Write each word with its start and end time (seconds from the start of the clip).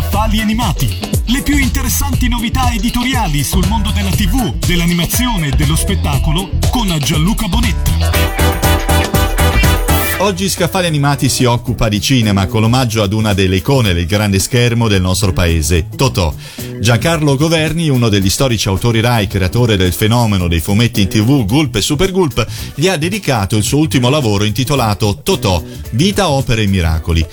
Scaffali 0.00 0.40
animati. 0.40 0.98
Le 1.26 1.42
più 1.42 1.58
interessanti 1.58 2.26
novità 2.26 2.72
editoriali 2.72 3.44
sul 3.44 3.66
mondo 3.68 3.90
della 3.90 4.08
TV, 4.08 4.54
dell'animazione 4.54 5.48
e 5.48 5.50
dello 5.50 5.76
spettacolo 5.76 6.52
con 6.70 6.96
Gianluca 7.00 7.46
Bonetta. 7.48 7.90
Oggi 10.20 10.48
Scaffali 10.48 10.86
Animati 10.86 11.28
si 11.28 11.44
occupa 11.44 11.90
di 11.90 12.00
cinema 12.00 12.46
con 12.46 12.62
l'omaggio 12.62 13.02
ad 13.02 13.12
una 13.12 13.34
delle 13.34 13.56
icone 13.56 13.92
del 13.92 14.06
grande 14.06 14.38
schermo 14.38 14.88
del 14.88 15.02
nostro 15.02 15.34
paese, 15.34 15.88
Totò. 15.94 16.32
Giancarlo 16.80 17.36
Governi, 17.36 17.90
uno 17.90 18.08
degli 18.08 18.30
storici 18.30 18.68
autori 18.68 19.00
Rai, 19.00 19.26
creatore 19.26 19.76
del 19.76 19.92
fenomeno 19.92 20.48
dei 20.48 20.60
fumetti 20.60 21.02
in 21.02 21.08
tv 21.08 21.44
Gulp 21.44 21.76
e 21.76 21.82
Super 21.82 22.10
Gulp, 22.10 22.46
gli 22.74 22.88
ha 22.88 22.96
dedicato 22.96 23.54
il 23.58 23.64
suo 23.64 23.78
ultimo 23.78 24.08
lavoro 24.08 24.44
intitolato 24.44 25.20
Totò, 25.22 25.62
Vita, 25.90 26.30
Opere 26.30 26.62
e 26.62 26.66
Miracoli. 26.66 27.26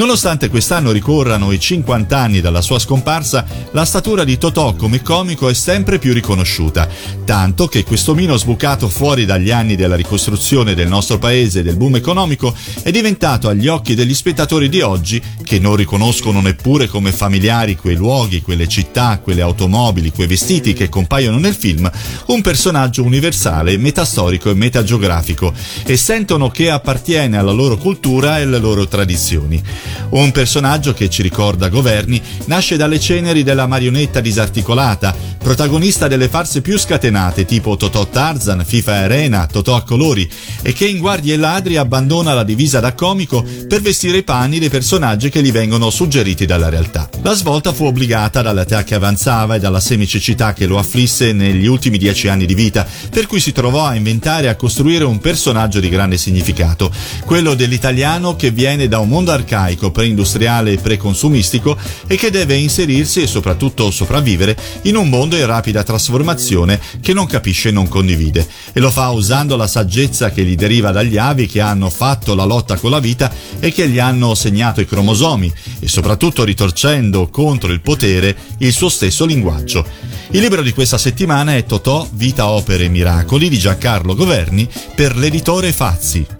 Nonostante 0.00 0.48
quest'anno 0.48 0.92
ricorrano 0.92 1.52
i 1.52 1.60
50 1.60 2.16
anni 2.16 2.40
dalla 2.40 2.62
sua 2.62 2.78
scomparsa, 2.78 3.44
la 3.72 3.84
statura 3.84 4.24
di 4.24 4.38
Totò 4.38 4.72
come 4.72 5.02
comico 5.02 5.46
è 5.46 5.52
sempre 5.52 5.98
più 5.98 6.14
riconosciuta, 6.14 6.88
tanto 7.26 7.66
che 7.66 7.84
questo 7.84 8.14
mino 8.14 8.38
sbucato 8.38 8.88
fuori 8.88 9.26
dagli 9.26 9.50
anni 9.50 9.76
della 9.76 9.96
ricostruzione 9.96 10.72
del 10.72 10.88
nostro 10.88 11.18
paese 11.18 11.60
e 11.60 11.62
del 11.62 11.76
boom 11.76 11.96
economico 11.96 12.54
è 12.82 12.90
diventato 12.90 13.48
agli 13.48 13.68
occhi 13.68 13.94
degli 13.94 14.14
spettatori 14.14 14.70
di 14.70 14.80
oggi, 14.80 15.20
che 15.44 15.58
non 15.58 15.76
riconoscono 15.76 16.40
neppure 16.40 16.86
come 16.86 17.12
familiari 17.12 17.76
quei 17.76 17.96
luoghi, 17.96 18.40
quelle 18.40 18.68
città, 18.68 19.20
quelle 19.22 19.42
automobili, 19.42 20.12
quei 20.12 20.26
vestiti 20.26 20.72
che 20.72 20.88
compaiono 20.88 21.36
nel 21.36 21.54
film, 21.54 21.90
un 22.28 22.40
personaggio 22.40 23.02
universale, 23.02 23.76
metastorico 23.76 24.48
e 24.48 24.54
metageografico 24.54 25.52
e 25.84 25.98
sentono 25.98 26.48
che 26.48 26.70
appartiene 26.70 27.36
alla 27.36 27.52
loro 27.52 27.76
cultura 27.76 28.38
e 28.38 28.42
alle 28.44 28.58
loro 28.58 28.88
tradizioni. 28.88 29.62
Un 30.10 30.32
personaggio 30.32 30.92
che 30.92 31.08
ci 31.08 31.22
ricorda 31.22 31.68
Governi 31.68 32.20
nasce 32.46 32.76
dalle 32.76 32.98
ceneri 32.98 33.42
della 33.42 33.66
marionetta 33.66 34.20
disarticolata, 34.20 35.14
protagonista 35.38 36.08
delle 36.08 36.28
farse 36.28 36.60
più 36.60 36.78
scatenate 36.78 37.44
tipo 37.44 37.76
Totò 37.76 38.06
Tarzan, 38.06 38.64
FIFA 38.64 38.92
Arena, 38.92 39.46
Totò 39.46 39.76
a 39.76 39.82
colori 39.82 40.28
e 40.62 40.72
che 40.72 40.86
in 40.86 40.98
Guardie 40.98 41.34
e 41.34 41.36
Ladri 41.36 41.76
abbandona 41.76 42.34
la 42.34 42.44
divisa 42.44 42.80
da 42.80 42.94
comico 42.94 43.44
per 43.68 43.80
vestire 43.80 44.18
i 44.18 44.22
panni 44.22 44.58
dei 44.58 44.68
personaggi 44.68 45.30
che 45.30 45.42
gli 45.42 45.52
vengono 45.52 45.90
suggeriti 45.90 46.44
dalla 46.44 46.68
realtà. 46.68 47.08
La 47.22 47.34
svolta 47.34 47.72
fu 47.72 47.84
obbligata 47.84 48.42
dall'età 48.42 48.84
che 48.84 48.94
avanzava 48.94 49.54
e 49.54 49.58
dalla 49.60 49.80
semicecità 49.80 50.52
che 50.52 50.66
lo 50.66 50.78
afflisse 50.78 51.32
negli 51.32 51.66
ultimi 51.66 51.98
dieci 51.98 52.28
anni 52.28 52.46
di 52.46 52.54
vita, 52.54 52.86
per 53.10 53.26
cui 53.26 53.40
si 53.40 53.52
trovò 53.52 53.86
a 53.86 53.94
inventare 53.94 54.46
e 54.46 54.48
a 54.48 54.56
costruire 54.56 55.04
un 55.04 55.18
personaggio 55.18 55.80
di 55.80 55.88
grande 55.88 56.18
significato, 56.18 56.92
quello 57.24 57.54
dell'italiano 57.54 58.36
che 58.36 58.50
viene 58.50 58.88
da 58.88 58.98
un 58.98 59.08
mondo 59.08 59.32
arcaico 59.32 59.68
preindustriale 59.76 60.72
e 60.72 60.76
preconsumistico 60.76 61.76
e 62.06 62.16
che 62.16 62.30
deve 62.30 62.56
inserirsi 62.56 63.22
e 63.22 63.26
soprattutto 63.26 63.90
sopravvivere 63.90 64.56
in 64.82 64.96
un 64.96 65.08
mondo 65.08 65.36
in 65.36 65.46
rapida 65.46 65.82
trasformazione 65.82 66.80
che 67.00 67.12
non 67.12 67.26
capisce 67.26 67.68
e 67.68 67.72
non 67.72 67.88
condivide. 67.88 68.46
E 68.72 68.80
lo 68.80 68.90
fa 68.90 69.10
usando 69.10 69.56
la 69.56 69.66
saggezza 69.66 70.30
che 70.30 70.44
gli 70.44 70.54
deriva 70.54 70.90
dagli 70.90 71.16
avi 71.16 71.46
che 71.46 71.60
hanno 71.60 71.90
fatto 71.90 72.34
la 72.34 72.44
lotta 72.44 72.76
con 72.76 72.90
la 72.90 73.00
vita 73.00 73.32
e 73.58 73.72
che 73.72 73.88
gli 73.88 73.98
hanno 73.98 74.34
segnato 74.34 74.80
i 74.80 74.86
cromosomi 74.86 75.52
e 75.78 75.88
soprattutto 75.88 76.44
ritorcendo 76.44 77.28
contro 77.28 77.72
il 77.72 77.80
potere 77.80 78.36
il 78.58 78.72
suo 78.72 78.88
stesso 78.88 79.24
linguaggio. 79.24 79.84
Il 80.32 80.40
libro 80.40 80.62
di 80.62 80.72
questa 80.72 80.98
settimana 80.98 81.56
è 81.56 81.64
Totò, 81.64 82.08
Vita, 82.12 82.48
Opere 82.48 82.84
e 82.84 82.88
Miracoli 82.88 83.48
di 83.48 83.58
Giancarlo 83.58 84.14
Governi 84.14 84.68
per 84.94 85.16
l'editore 85.16 85.72
Fazzi. 85.72 86.39